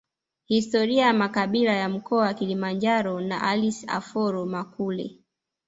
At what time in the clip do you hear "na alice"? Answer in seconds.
3.21-3.87